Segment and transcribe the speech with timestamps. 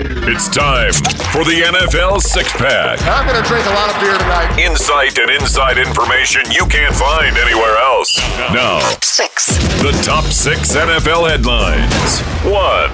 [0.00, 0.92] It's time
[1.32, 3.00] for the NFL Six Pack.
[3.02, 4.56] I'm going to drink a lot of beer tonight.
[4.56, 8.16] Insight and inside information you can't find anywhere else.
[8.54, 9.46] Now, Six.
[9.82, 12.20] the top six NFL headlines.
[12.44, 12.92] One.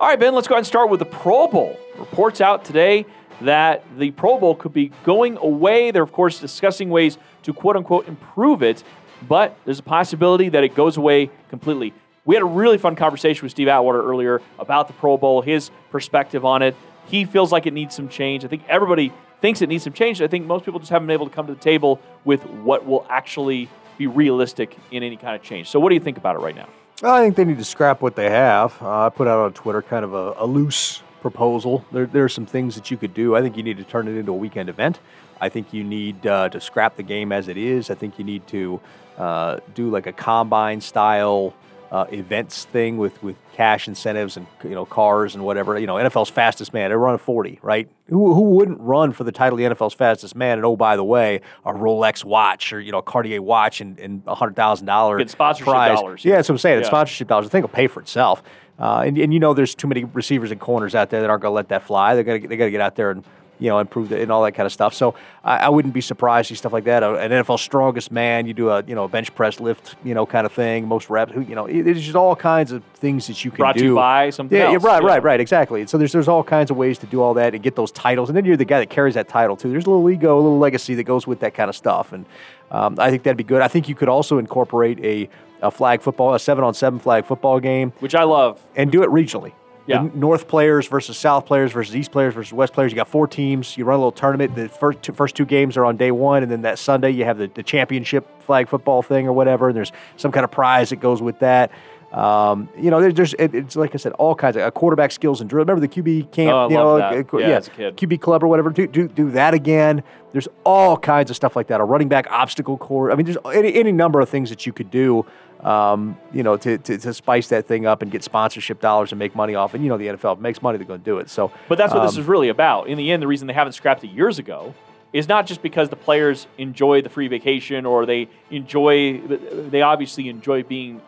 [0.00, 1.78] All right, Ben, let's go ahead and start with the Pro Bowl.
[1.96, 3.06] Reports out today
[3.42, 5.92] that the Pro Bowl could be going away.
[5.92, 8.82] They're, of course, discussing ways to quote unquote improve it,
[9.28, 11.94] but there's a possibility that it goes away completely.
[12.26, 15.70] We had a really fun conversation with Steve Atwater earlier about the Pro Bowl, his
[15.90, 16.74] perspective on it.
[17.06, 18.46] He feels like it needs some change.
[18.46, 19.12] I think everybody
[19.42, 20.22] thinks it needs some change.
[20.22, 22.86] I think most people just haven't been able to come to the table with what
[22.86, 23.68] will actually
[23.98, 25.68] be realistic in any kind of change.
[25.68, 26.68] So, what do you think about it right now?
[27.02, 28.80] I think they need to scrap what they have.
[28.80, 31.84] Uh, I put out on Twitter kind of a, a loose proposal.
[31.92, 33.36] There, there are some things that you could do.
[33.36, 34.98] I think you need to turn it into a weekend event.
[35.42, 37.90] I think you need uh, to scrap the game as it is.
[37.90, 38.80] I think you need to
[39.18, 41.52] uh, do like a combine style
[41.90, 45.78] uh, events thing with, with cash incentives and you know cars and whatever.
[45.78, 46.90] You know, NFL's fastest man.
[46.90, 47.88] They run a forty, right?
[48.08, 50.58] Who, who wouldn't run for the title of the NFL's fastest man?
[50.58, 53.98] And oh, by the way, a Rolex watch or you know a Cartier watch and,
[53.98, 55.98] and a hundred thousand dollar sponsorship prize.
[55.98, 56.24] dollars.
[56.24, 56.78] Yeah, that's what I'm saying.
[56.80, 57.46] It's sponsorship dollars.
[57.46, 58.42] I think will pay for itself.
[58.78, 61.42] Uh, and, and you know, there's too many receivers and corners out there that aren't
[61.42, 62.14] going to let that fly.
[62.14, 63.24] They're going to they got to get out there and
[63.58, 64.94] you know improve it and all that kind of stuff.
[64.94, 67.02] So I, I wouldn't be surprised to see stuff like that.
[67.02, 70.26] Uh, An NFL strongest man, you do a you know bench press lift, you know
[70.26, 70.86] kind of thing.
[70.88, 73.74] Most reps, you know, it- there's just all kinds of things that you can Brought
[73.74, 73.84] to do.
[73.86, 74.82] you by something yeah, else.
[74.82, 75.08] Yeah, right, Yeah.
[75.08, 75.80] right, right, exactly.
[75.80, 77.92] And so there's there's all kinds of ways to do all that and get those
[77.92, 79.70] titles, and then you're the guy that carries that title too.
[79.70, 82.24] There's a little ego, a little legacy that goes with that kind of stuff, and
[82.70, 83.62] um, I think that'd be good.
[83.62, 85.28] I think you could also incorporate a
[85.62, 88.60] a flag football, a seven on seven flag football game Which I love.
[88.76, 89.52] and do it regionally.
[89.86, 90.08] Yeah.
[90.14, 92.90] North players versus South players versus East players versus West players.
[92.92, 93.76] You got four teams.
[93.76, 94.54] You run a little tournament.
[94.54, 97.24] The first two, first two games are on day one, and then that Sunday you
[97.24, 99.68] have the, the championship flag football thing or whatever.
[99.68, 101.70] And there's some kind of prize that goes with that.
[102.12, 105.10] Um, you know, there's, there's it, it's like I said, all kinds of uh, quarterback
[105.10, 105.64] skills and drill.
[105.64, 106.52] Remember the QB camp?
[106.54, 107.34] Oh, I you know, that.
[107.34, 107.96] uh, Yeah, as a kid.
[107.96, 108.70] QB club or whatever.
[108.70, 110.02] Do, do do that again.
[110.30, 111.80] There's all kinds of stuff like that.
[111.80, 113.12] A running back obstacle course.
[113.12, 115.26] I mean, there's any, any number of things that you could do.
[115.60, 119.18] Um, you know, to, to, to spice that thing up and get sponsorship dollars and
[119.18, 119.72] make money off.
[119.72, 121.30] And you know, the NFL makes money, they're going to do it.
[121.30, 122.86] So, But that's what this um, is really about.
[122.86, 124.74] In the end, the reason they haven't scrapped it years ago
[125.14, 130.28] is not just because the players enjoy the free vacation or they enjoy, they obviously
[130.28, 131.00] enjoy being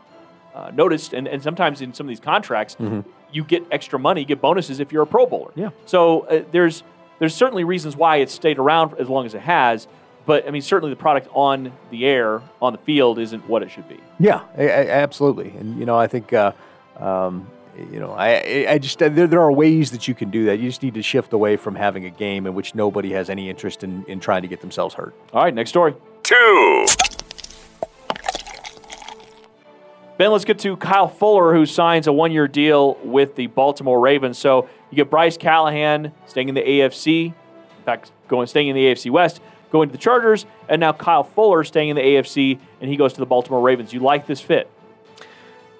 [0.55, 1.13] uh, noticed.
[1.13, 2.77] And, and sometimes in some of these contracts,
[3.33, 5.51] you get extra money, you get bonuses if you're a Pro Bowler.
[5.51, 5.61] Mm-hmm.
[5.61, 5.71] Yeah.
[5.85, 6.83] So uh, there's
[7.19, 9.87] there's certainly reasons why it's stayed around as long as it has.
[10.27, 13.71] But I mean, certainly the product on the air, on the field, isn't what it
[13.71, 13.99] should be.
[14.19, 15.51] Yeah, a- a- absolutely.
[15.59, 16.53] And you know, I think uh,
[16.99, 17.47] um,
[17.93, 20.59] you know, I I- I just there, there are ways that you can do that.
[20.59, 23.49] You just need to shift away from having a game in which nobody has any
[23.49, 25.15] interest in, in trying to get themselves hurt.
[25.33, 25.95] All right, next story.
[26.25, 26.87] Two.
[30.19, 34.01] Ben, let's get to Kyle Fuller, who signs a one year deal with the Baltimore
[34.01, 34.39] Ravens.
[34.39, 37.35] So you get Bryce Callahan staying in the AFC, in
[37.85, 41.65] fact, going staying in the AFC West, going to the Chargers, and now Kyle Fuller
[41.65, 43.93] staying in the AFC, and he goes to the Baltimore Ravens.
[43.93, 44.71] You like this fit?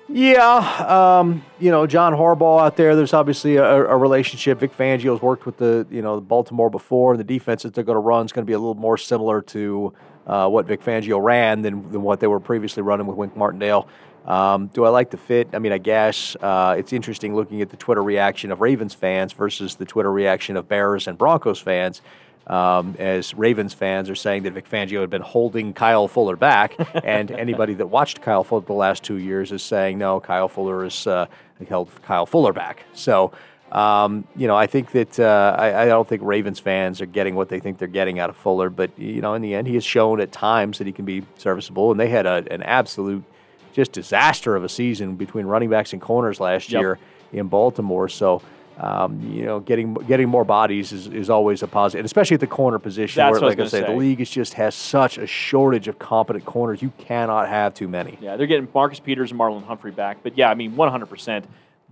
[0.09, 2.95] Yeah, um, you know, John Harbaugh out there.
[2.95, 4.61] There's obviously a, a relationship.
[4.61, 7.97] Vic Fangio's worked with the you know Baltimore before, and the defense that they're going
[7.97, 9.93] to run is going to be a little more similar to
[10.27, 13.89] uh, what Vic Fangio ran than, than what they were previously running with Wink Martindale.
[14.27, 15.49] Um, do I like the fit?
[15.53, 19.33] I mean, I guess uh, it's interesting looking at the Twitter reaction of Ravens fans
[19.33, 22.03] versus the Twitter reaction of Bears and Broncos fans.
[22.47, 26.77] Um, as Ravens fans are saying that Vic Fangio had been holding Kyle Fuller back,
[27.05, 30.85] and anybody that watched Kyle Fuller the last two years is saying no, Kyle Fuller
[30.85, 31.27] is uh,
[31.69, 32.85] held Kyle Fuller back.
[32.93, 33.33] So,
[33.73, 37.35] um, you know, I think that uh, I, I don't think Ravens fans are getting
[37.35, 39.75] what they think they're getting out of Fuller, but you know, in the end, he
[39.75, 43.25] has shown at times that he can be serviceable, and they had a, an absolute
[43.73, 46.81] just disaster of a season between running backs and corners last Yep.
[46.81, 46.99] year
[47.33, 48.09] in Baltimore.
[48.09, 48.41] So.
[48.79, 52.41] Um, you know, getting getting more bodies is, is always a positive, and especially at
[52.41, 53.19] the corner position.
[53.21, 55.17] That's where, what I was like I say, gonna the league is just has such
[55.17, 56.83] a shortage of competent corners.
[56.83, 58.19] You cannot have too many.
[58.21, 60.19] Yeah, they're getting Marcus Peters and Marlon Humphrey back.
[60.23, 61.45] But yeah, I mean, 100%.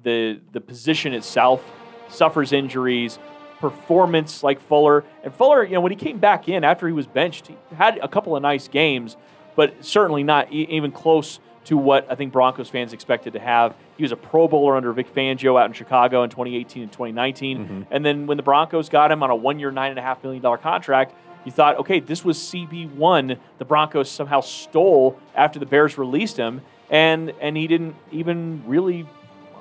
[0.02, 1.64] The, the position itself
[2.08, 3.18] suffers injuries,
[3.60, 5.04] performance like Fuller.
[5.22, 7.98] And Fuller, you know, when he came back in after he was benched, he had
[8.02, 9.16] a couple of nice games,
[9.56, 13.74] but certainly not e- even close to what I think Broncos fans expected to have
[13.96, 17.86] He was a Pro Bowler under Vic Fangio out in Chicago in 2018 and 2019.
[17.90, 20.42] And then when the Broncos got him on a one-year, nine and a half million
[20.42, 21.14] dollar contract,
[21.44, 23.36] you thought, okay, this was CB one.
[23.58, 29.06] The Broncos somehow stole after the Bears released him, and and he didn't even really.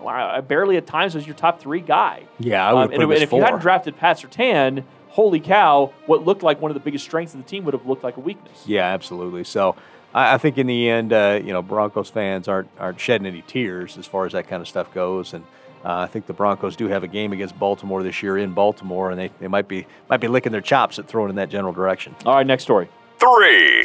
[0.02, 2.24] wow, Barely at times was your top three guy.
[2.40, 5.40] Yeah, I would Um, put and, him and if you hadn't drafted Pat Surtain, holy
[5.42, 8.04] cow, what looked like one of the biggest strengths of the team would have looked
[8.04, 8.64] like a weakness.
[8.66, 9.44] Yeah, absolutely.
[9.44, 9.76] So
[10.14, 13.42] I, I think in the end, uh, you know, Broncos fans aren't aren't shedding any
[13.42, 15.44] tears as far as that kind of stuff goes, and
[15.84, 19.12] uh, I think the Broncos do have a game against Baltimore this year in Baltimore,
[19.12, 21.74] and they, they might be might be licking their chops at throwing in that general
[21.74, 22.16] direction.
[22.26, 22.88] All right, next story.
[23.20, 23.84] Three.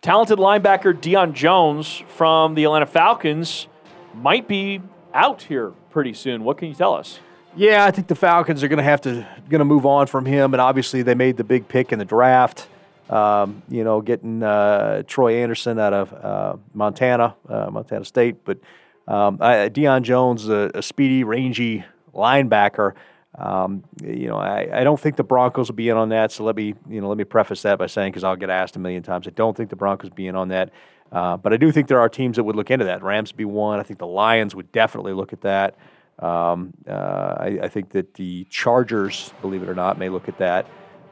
[0.00, 3.68] Talented linebacker Deion Jones from the Atlanta Falcons
[4.14, 4.80] might be
[5.14, 6.42] out here pretty soon.
[6.42, 7.20] What can you tell us?
[7.54, 10.24] Yeah, I think the Falcons are going to have to going to move on from
[10.24, 12.66] him, and obviously they made the big pick in the draft.
[13.12, 18.58] Um, you know, getting uh, Troy Anderson out of uh, Montana, uh, Montana State, but
[19.06, 22.94] um, I, Deion Jones, a, a speedy, rangy linebacker.
[23.36, 26.32] Um, you know, I, I don't think the Broncos will be in on that.
[26.32, 28.76] So let me, you know, let me preface that by saying because I'll get asked
[28.76, 29.26] a million times.
[29.26, 30.70] I don't think the Broncos be in on that,
[31.10, 33.02] uh, but I do think there are teams that would look into that.
[33.02, 33.78] Rams be one.
[33.78, 35.76] I think the Lions would definitely look at that.
[36.18, 40.38] Um, uh, I, I think that the Chargers, believe it or not, may look at
[40.38, 40.66] that.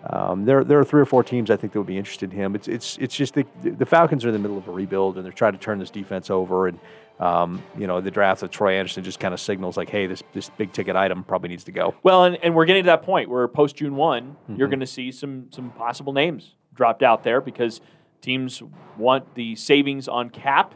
[0.08, 2.38] Um, there, there are three or four teams I think that would be interested in
[2.38, 2.54] him.
[2.54, 5.24] It's, it's, it's just the, the Falcons are in the middle of a rebuild and
[5.24, 6.68] they're trying to turn this defense over.
[6.68, 6.78] And
[7.18, 10.22] um, you know, the draft of Troy Anderson just kind of signals like, hey, this
[10.32, 11.94] this big ticket item probably needs to go.
[12.02, 14.70] Well, and, and we're getting to that point where post June one, you're Mm-hmm.
[14.70, 17.82] going to see some some possible names dropped out there because
[18.22, 18.62] teams
[18.96, 20.74] want the savings on cap,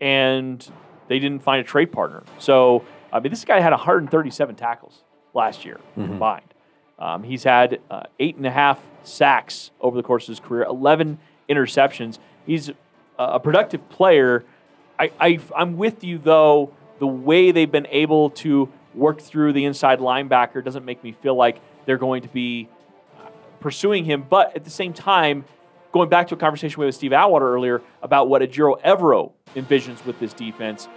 [0.00, 0.68] and
[1.08, 2.24] they didn't find a trade partner.
[2.38, 6.06] So I mean, this guy had 137 tackles last year Mm-hmm.
[6.08, 6.53] combined.
[6.98, 10.62] Um, he's had uh, eight and a half sacks over the course of his career,
[10.64, 11.18] 11
[11.48, 12.18] interceptions.
[12.46, 12.70] He's
[13.18, 14.44] a- productive player.
[14.98, 16.72] I, I, I'm with you though.
[17.00, 21.34] The way they've been able to work through the inside linebacker doesn't make me feel
[21.34, 22.68] like they're going to be
[23.20, 23.28] uh,
[23.60, 24.24] pursuing him.
[24.28, 25.44] But at the same time,
[25.92, 29.32] going back to a conversation we had with Steve Atwater earlier about what Ejiro Evero
[29.56, 30.88] envisions with this defense,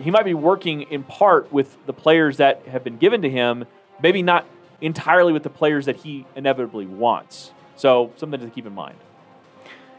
[0.00, 3.64] he might be working in part with the players that have been given to him,
[4.00, 4.46] maybe not
[4.80, 7.52] entirely with the players that he inevitably wants.
[7.76, 8.96] So something to keep in mind.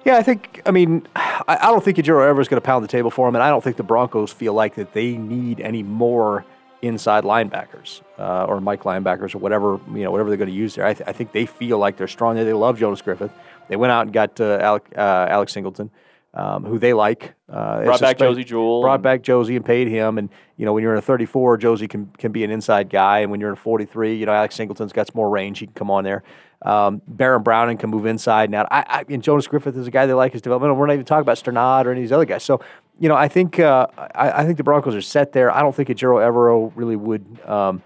[0.05, 0.61] Yeah, I think.
[0.65, 3.27] I mean, I, I don't think Ejiro Evero is going to pound the table for
[3.27, 6.45] him, and I don't think the Broncos feel like that they need any more
[6.81, 10.75] inside linebackers uh, or Mike linebackers or whatever you know whatever they're going to use
[10.75, 10.85] there.
[10.85, 12.35] I, th- I think they feel like they're strong.
[12.35, 13.31] They love Jonas Griffith.
[13.67, 15.91] They went out and got uh, Alec, uh, Alex Singleton,
[16.33, 17.33] um, who they like.
[17.47, 20.17] Uh, Brought back Josey Jewell Brought back Josey and paid him.
[20.17, 23.19] And you know when you're in a 34, Josey can can be an inside guy,
[23.19, 25.59] and when you're in a 43, you know Alex Singleton's got some more range.
[25.59, 26.23] He can come on there.
[26.61, 28.67] Um, Baron Browning can move inside now.
[28.69, 30.71] I, I and Jonas Griffith is a guy they like his development.
[30.71, 32.43] And we're not even talking about Strnad or any of these other guys.
[32.43, 32.59] So,
[32.99, 35.55] you know, I think uh, I, I think the Broncos are set there.
[35.55, 37.81] I don't think Ejiro Evero really would um,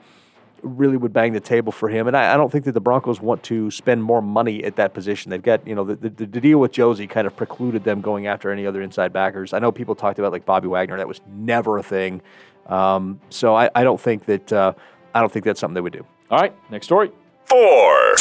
[0.63, 3.21] really would bang the table for him, and I, I don't think that the Broncos
[3.21, 5.30] want to spend more money at that position.
[5.30, 8.27] They've got you know the, the, the deal with Josey kind of precluded them going
[8.27, 9.54] after any other inside backers.
[9.54, 10.98] I know people talked about like Bobby Wagner.
[10.98, 12.21] That was never a thing.
[12.68, 14.74] Um, so I, I don't think that uh,
[15.13, 16.06] I don't think that's something they would do.
[16.31, 17.12] All right, next story.
[17.45, 18.15] Four.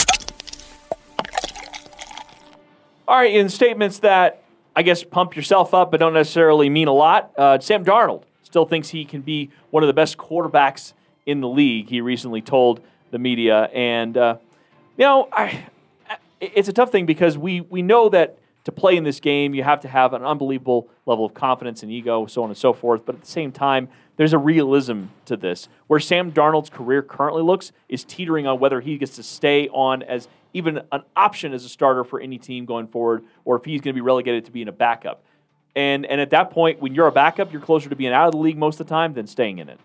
[3.09, 4.43] All right, in statements that
[4.75, 8.65] I guess pump yourself up but don't necessarily mean a lot, uh, Sam Darnold still
[8.67, 10.93] thinks he can be one of the best quarterbacks
[11.27, 11.89] in the league.
[11.89, 14.37] He recently told the media, and uh,
[14.97, 15.67] you know, I,
[16.41, 19.63] it's a tough thing because we we know that to play in this game you
[19.63, 23.05] have to have an unbelievable level of confidence and ego, so on and so forth.
[23.05, 25.69] But at the same time, there's a realism to this.
[25.87, 30.03] Where Sam Darnold's career currently looks is teetering on whether he gets to stay on
[30.03, 33.81] as even an option as a starter for any team going forward, or if he's
[33.81, 35.25] going to be relegated to being a backup.
[35.75, 38.33] And and at that point, when you're a backup, you're closer to being out of
[38.33, 39.81] the league most of the time than staying in it,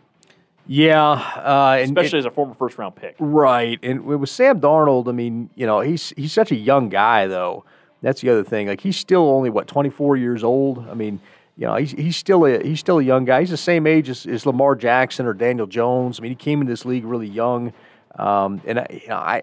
[0.67, 3.15] Yeah, uh, especially as a former first round pick.
[3.19, 7.27] Right, and with Sam Darnold, I mean, you know, he's he's such a young guy,
[7.27, 7.65] though.
[8.01, 8.67] That's the other thing.
[8.67, 10.87] Like he's still only what twenty four years old.
[10.89, 11.19] I mean,
[11.57, 13.39] you know, he's he's still a he's still a young guy.
[13.39, 16.19] He's the same age as, as Lamar Jackson or Daniel Jones.
[16.19, 17.73] I mean, he came into this league really young,
[18.17, 19.41] um, and I, you know, I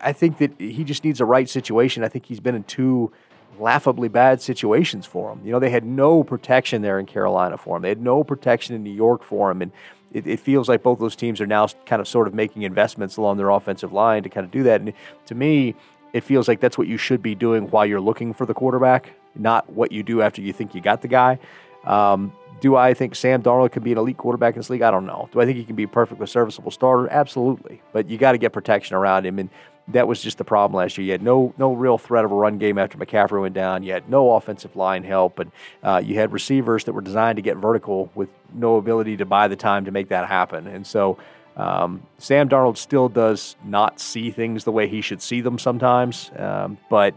[0.00, 2.04] I think that he just needs a right situation.
[2.04, 3.12] I think he's been in two
[3.58, 5.40] laughably bad situations for him.
[5.44, 7.82] You know, they had no protection there in Carolina for him.
[7.82, 9.72] They had no protection in New York for him, and
[10.12, 13.16] it, it feels like both those teams are now kind of sort of making investments
[13.16, 14.80] along their offensive line to kind of do that.
[14.80, 14.92] And
[15.26, 15.74] to me,
[16.12, 19.10] it feels like that's what you should be doing while you're looking for the quarterback,
[19.34, 21.38] not what you do after you think you got the guy.
[21.84, 24.82] Um, do I think Sam Darnold can be an elite quarterback in this league?
[24.82, 25.28] I don't know.
[25.32, 27.08] Do I think he can be a perfectly serviceable starter?
[27.10, 27.82] Absolutely.
[27.92, 29.38] But you got to get protection around him.
[29.38, 29.50] And
[29.88, 31.06] that was just the problem last year.
[31.06, 33.82] You had no no real threat of a run game after McCaffrey went down.
[33.82, 35.52] You had no offensive line help, and
[35.82, 39.48] uh, you had receivers that were designed to get vertical with no ability to buy
[39.48, 40.66] the time to make that happen.
[40.66, 41.18] And so
[41.56, 46.30] um, Sam Darnold still does not see things the way he should see them sometimes,
[46.36, 47.14] um, but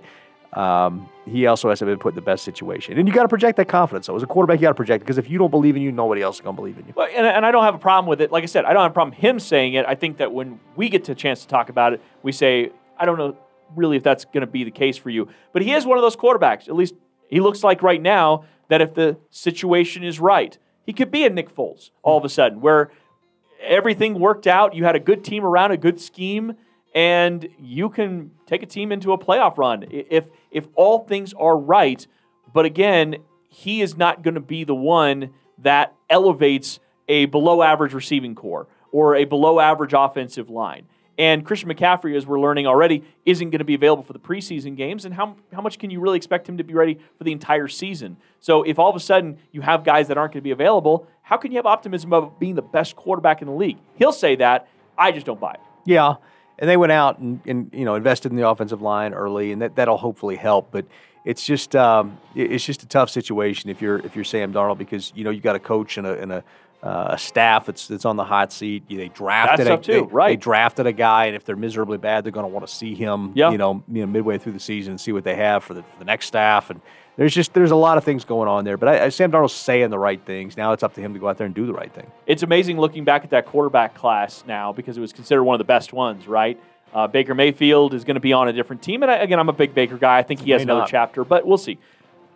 [0.54, 2.98] um, he also has to be put in the best situation.
[2.98, 4.08] And you got to project that confidence.
[4.08, 5.92] So as a quarterback, you got to project because if you don't believe in you,
[5.92, 6.94] nobody else is going to believe in you.
[6.96, 8.32] Well, and, and I don't have a problem with it.
[8.32, 9.86] Like I said, I don't have a problem him saying it.
[9.86, 12.72] I think that when we get to a chance to talk about it, we say,
[12.98, 13.38] I don't know
[13.76, 15.28] really if that's going to be the case for you.
[15.54, 16.96] But he is one of those quarterbacks, at least
[17.30, 21.30] he looks like right now, that if the situation is right, he could be a
[21.30, 22.92] Nick Foles all of a sudden, where
[23.62, 24.74] everything worked out.
[24.74, 26.56] You had a good team around, a good scheme,
[26.94, 31.58] and you can take a team into a playoff run if if all things are
[31.58, 32.06] right.
[32.54, 33.18] But again,
[33.48, 38.68] he is not going to be the one that elevates a below average receiving corps
[38.92, 40.86] or a below average offensive line.
[41.18, 44.78] And Christian McCaffrey, as we're learning already, isn't going to be available for the preseason
[44.78, 45.04] games.
[45.04, 47.68] And how, how much can you really expect him to be ready for the entire
[47.68, 48.16] season?
[48.40, 51.08] So if all of a sudden you have guys that aren't going to be available,
[51.22, 53.80] how can you have optimism about being the best quarterback in the league?
[53.96, 54.70] He'll say that.
[54.98, 55.60] I just don't buy it.
[55.86, 56.16] Yeah.
[56.60, 59.62] And they went out and, and you know invested in the offensive line early, and
[59.62, 60.72] that, that'll hopefully help.
[60.72, 60.86] But
[61.26, 65.12] it's just um, it's just a tough situation if you're if you're Sam Darnold because
[65.16, 66.44] you know you got a coach and a, and a
[66.82, 68.84] uh, a staff that's that's on the hot seat.
[68.90, 70.30] They drafted a, too, they, right.
[70.30, 72.96] They drafted a guy, and if they're miserably bad, they're going to want to see
[72.96, 73.34] him.
[73.36, 73.52] Yeah.
[73.52, 75.84] You know, you know, midway through the season and see what they have for the,
[75.84, 76.70] for the next staff.
[76.70, 76.80] And
[77.20, 78.78] there's just there's a lot of things going on there.
[78.78, 80.56] But I, I, Sam Darnold's saying the right things.
[80.56, 82.10] Now it's up to him to go out there and do the right thing.
[82.26, 85.58] It's amazing looking back at that quarterback class now because it was considered one of
[85.58, 86.58] the best ones, right?
[86.94, 89.04] Uh, Baker Mayfield is going to be on a different team.
[89.04, 90.18] And I, again, I'm a big Baker guy.
[90.18, 90.90] I think he has another not.
[90.90, 91.78] chapter, but we'll see.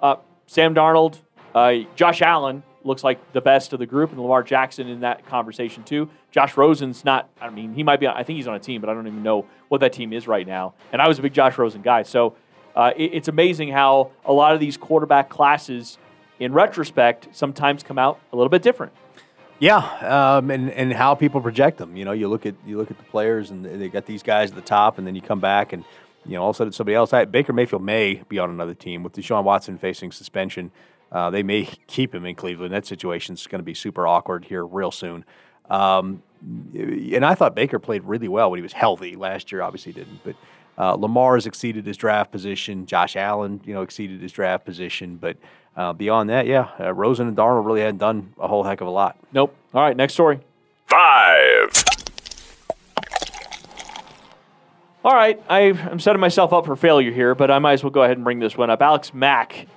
[0.01, 1.17] Uh, Sam Darnold,
[1.55, 5.25] uh, Josh Allen looks like the best of the group, and Lamar Jackson in that
[5.27, 6.09] conversation too.
[6.29, 7.29] Josh Rosen's not.
[7.39, 8.07] I mean, he might be.
[8.07, 10.11] On, I think he's on a team, but I don't even know what that team
[10.11, 10.73] is right now.
[10.91, 12.35] And I was a big Josh Rosen guy, so
[12.75, 15.97] uh, it, it's amazing how a lot of these quarterback classes,
[16.39, 18.93] in retrospect, sometimes come out a little bit different.
[19.59, 21.95] Yeah, um, and and how people project them.
[21.95, 24.49] You know, you look at you look at the players, and they got these guys
[24.49, 25.85] at the top, and then you come back, and
[26.25, 27.11] you know, all of a sudden somebody else.
[27.29, 30.71] Baker Mayfield may be on another team with Deshaun Watson facing suspension.
[31.11, 32.73] Uh, they may keep him in Cleveland.
[32.73, 35.25] That situation's going to be super awkward here real soon.
[35.69, 39.61] Um, and I thought Baker played really well when he was healthy last year.
[39.61, 40.35] Obviously, he didn't, but
[40.77, 42.85] uh, Lamar has exceeded his draft position.
[42.85, 45.17] Josh Allen, you know, exceeded his draft position.
[45.17, 45.37] But
[45.75, 48.87] uh, beyond that, yeah, uh, Rosen and Darnold really hadn't done a whole heck of
[48.87, 49.17] a lot.
[49.31, 49.55] Nope.
[49.73, 50.39] All right, next story.
[50.87, 51.83] Five.
[55.05, 57.89] All right, I, I'm setting myself up for failure here, but I might as well
[57.89, 58.81] go ahead and bring this one up.
[58.81, 59.67] Alex Mack,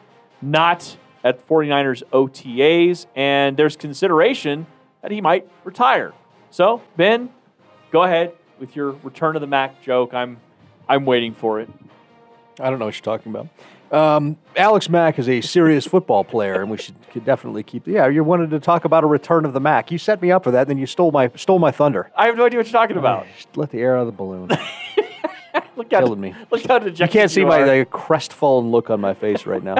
[0.41, 4.67] not at 49ers OTAs, and there's consideration
[5.03, 6.13] that he might retire.
[6.53, 7.31] So, Ben,
[7.91, 10.15] go ahead with your return of the Mac joke.
[10.15, 10.39] I'm,
[10.89, 11.69] I'm waiting for it.
[12.61, 13.49] I don't know what you're talking about.
[13.93, 17.87] Um, Alex Mack is a serious football player, and we should could definitely keep.
[17.87, 19.91] Yeah, you wanted to talk about a return of the Mac.
[19.93, 22.11] You set me up for that, and then you stole my stole my thunder.
[22.17, 23.27] I have no idea what you're talking about.
[23.37, 24.49] Just let the air out of the balloon.
[25.77, 26.35] Look how killing me.
[26.51, 27.79] Look how dejected You can't see my are.
[27.79, 29.77] the crestfallen look on my face right now.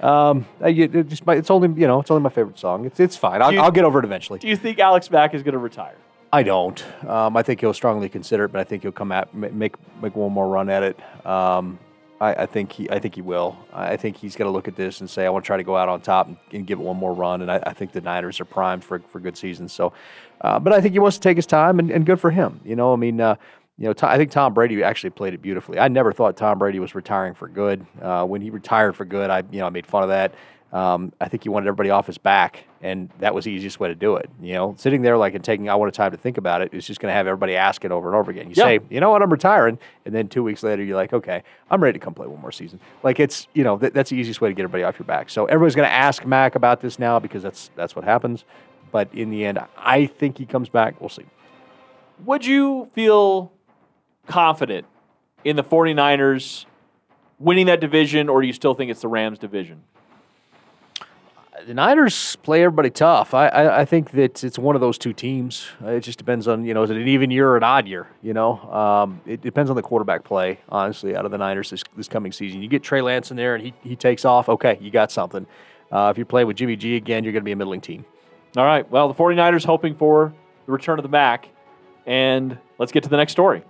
[0.00, 2.86] um, I, it it just my, it's only you know it's only my favorite song.
[2.86, 3.40] It's it's fine.
[3.42, 4.38] I'll, Do you- I'll get over it eventually.
[4.38, 5.96] Do you think Alex Mack is going to retire?
[6.34, 6.84] I don't.
[7.08, 10.16] Um, I think he'll strongly consider it, but I think he'll come at make make
[10.16, 10.98] one more run at it.
[11.24, 11.78] Um,
[12.20, 13.56] I, I think he I think he will.
[13.72, 15.62] I think he's going to look at this and say, I want to try to
[15.62, 17.40] go out on top and, and give it one more run.
[17.40, 19.72] And I, I think the Niners are primed for for good seasons.
[19.72, 19.92] So,
[20.40, 22.60] uh, but I think he wants to take his time, and, and good for him.
[22.64, 23.20] You know, I mean.
[23.20, 23.36] Uh,
[23.76, 25.80] you know, I think Tom Brady actually played it beautifully.
[25.80, 27.84] I never thought Tom Brady was retiring for good.
[28.00, 30.32] Uh, when he retired for good, I you know I made fun of that.
[30.74, 33.86] Um, I think he wanted everybody off his back, and that was the easiest way
[33.88, 34.28] to do it.
[34.42, 36.74] You know, sitting there like and taking I want a time to think about it
[36.74, 38.46] is just going to have everybody ask it over and over again.
[38.48, 38.64] You Yeah.
[38.64, 41.80] say, you know what, I'm retiring, and then two weeks later you're like, okay, I'm
[41.80, 42.80] ready to come play one more season.
[43.04, 45.30] Like it's you know that, that's the easiest way to get everybody off your back.
[45.30, 48.44] So everybody's going to ask Mack about this now because that's that's what happens.
[48.90, 51.00] But in the end, I think he comes back.
[51.00, 51.24] We'll see.
[52.24, 53.52] Would you feel
[54.26, 54.86] confident
[55.44, 56.64] in the 49ers
[57.38, 59.82] winning that division, or do you still think it's the Rams division?
[61.66, 63.34] The Niners play everybody tough.
[63.34, 65.66] I, I, I think that it's one of those two teams.
[65.84, 68.08] It just depends on you know is it an even year or an odd year?
[68.22, 70.58] You know, um, it depends on the quarterback play.
[70.68, 73.54] Honestly, out of the Niners this, this coming season, you get Trey Lance in there
[73.54, 74.48] and he he takes off.
[74.48, 75.46] Okay, you got something.
[75.92, 78.04] Uh, if you're playing with Jimmy G again, you're going to be a middling team.
[78.56, 78.88] All right.
[78.90, 80.32] Well, the 49ers hoping for
[80.66, 81.48] the return of the Mac.
[82.06, 83.62] And let's get to the next story.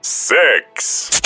[0.00, 1.20] Six.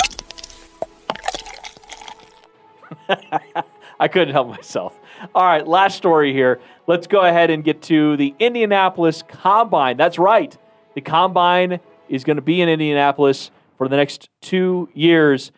[4.03, 4.99] I couldn't help myself.
[5.33, 6.59] All right, last story here.
[6.87, 9.95] Let's go ahead and get to the Indianapolis Combine.
[9.95, 10.57] That's right.
[10.93, 11.79] The Combine
[12.09, 15.53] is going to be in Indianapolis for the next two years,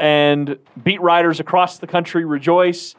[0.00, 2.96] and beat writers across the country rejoice.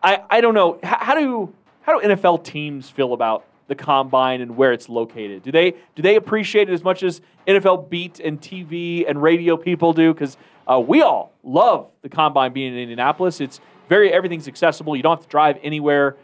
[0.00, 4.42] I, I don't know how, how do how do NFL teams feel about the combine
[4.42, 5.42] and where it's located?
[5.42, 9.56] Do they do they appreciate it as much as NFL beat and TV and radio
[9.56, 10.14] people do?
[10.14, 10.36] Because
[10.70, 13.40] uh, we all love the combine being in Indianapolis.
[13.40, 13.60] It's
[13.90, 14.96] very everything's accessible.
[14.96, 16.16] You don't have to drive anywhere,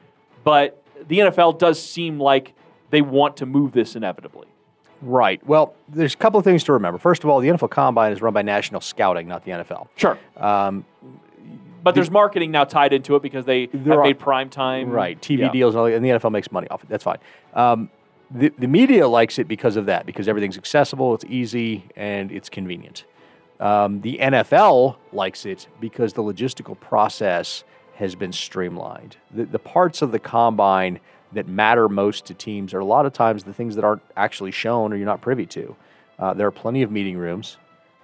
[0.45, 2.55] but the NFL does seem like
[2.89, 4.47] they want to move this inevitably.
[5.03, 5.47] Right.
[5.47, 6.99] Well, there's a couple of things to remember.
[6.99, 9.89] First of all, the NFL Combine is run by National Scouting, not the NFL.
[9.97, 10.19] Sure.
[10.39, 10.87] Um,
[11.83, 14.89] But there's marketing now tied into it because they have are, made prime time.
[14.91, 15.51] Right, TV Yeah.
[15.51, 16.89] deals and, all, that, and the NFL makes money off it.
[16.89, 17.19] That's fine.
[17.53, 17.91] Um,
[18.31, 22.49] the, the media likes it because of that, because everything's accessible, it's easy, and it's
[22.49, 23.05] convenient.
[23.61, 29.17] Um, the NFL likes it because the logistical process has been streamlined.
[29.31, 31.01] The, the parts of the combine
[31.33, 34.51] that matter most to teams are a lot of times the things that aren't actually
[34.51, 35.77] shown or you're not privy to.
[36.19, 37.57] Uh, there are plenty of meeting rooms.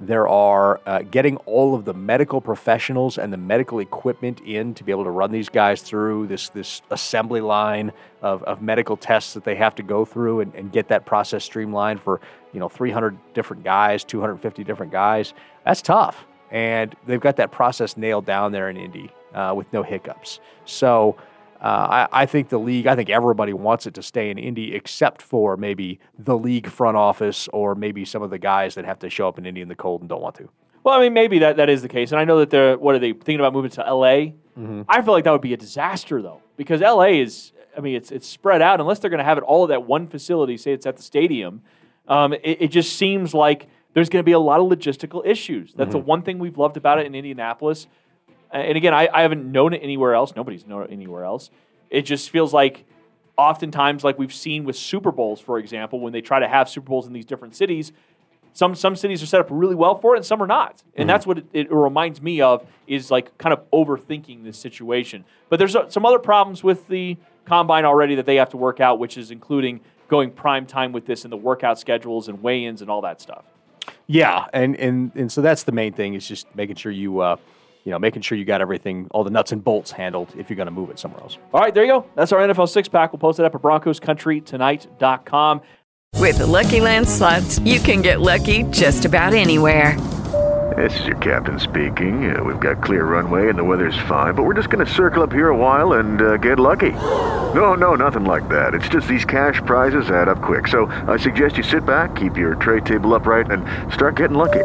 [0.02, 4.82] There are uh, getting all of the medical professionals and the medical equipment in to
[4.82, 9.32] be able to run these guys through this this assembly line of, of medical tests
[9.34, 12.20] that they have to go through and, and get that process streamlined for
[12.52, 15.34] you know 300 different guys, 250 different guys.
[15.64, 19.84] That's tough, and they've got that process nailed down there in Indy uh, with no
[19.84, 20.40] hiccups.
[20.64, 21.16] So.
[21.62, 24.74] Uh, I, I think the league, I think everybody wants it to stay in Indy
[24.74, 28.98] except for maybe the league front office or maybe some of the guys that have
[28.98, 30.48] to show up in Indy in the cold and don't want to.
[30.82, 32.10] Well, I mean, maybe that, that is the case.
[32.10, 34.32] And I know that they're, what are they thinking about moving to LA?
[34.58, 34.82] Mm-hmm.
[34.88, 38.10] I feel like that would be a disaster, though, because LA is, I mean, it's,
[38.10, 38.80] it's spread out.
[38.80, 41.02] Unless they're going to have it all at that one facility, say it's at the
[41.04, 41.62] stadium,
[42.08, 45.72] um, it, it just seems like there's going to be a lot of logistical issues.
[45.74, 46.08] That's the Mm-hmm.
[46.08, 47.86] one thing we've loved about it in Indianapolis.
[48.52, 50.34] And again, I, I haven't known it anywhere else.
[50.36, 51.50] Nobody's known it anywhere else.
[51.90, 52.84] It just feels like
[53.38, 56.88] oftentimes, like we've seen with Super Bowls, for example, when they try to have Super
[56.88, 57.92] Bowls in these different cities,
[58.52, 61.08] some some cities are set up really well for it and some are not and
[61.08, 65.58] that's what it, it reminds me of is like kind of overthinking this situation but
[65.58, 67.16] there's uh, some other problems with the
[67.46, 71.06] combine already that they have to work out which is including going prime time with
[71.06, 73.46] this and the workout schedules and weigh-ins and all that stuff
[74.06, 77.36] Yeah, and and and so that's the main thing is just making sure you, uh,
[77.84, 80.56] you know, making sure you got everything, all the nuts and bolts handled if you're
[80.56, 81.38] going to move it somewhere else.
[81.52, 85.60] all right there you go that's our nfl six-pack we'll post it up at broncoscountrytonight.com
[86.18, 89.96] With the Lucky Land slots, you can get lucky just about anywhere.
[90.76, 92.34] This is your captain speaking.
[92.34, 95.22] Uh, we've got clear runway and the weather's fine, but we're just going to circle
[95.22, 96.92] up here a while and uh, get lucky.
[96.92, 98.72] No, no, nothing like that.
[98.74, 100.66] It's just these cash prizes add up quick.
[100.68, 104.64] So I suggest you sit back, keep your tray table upright, and start getting lucky.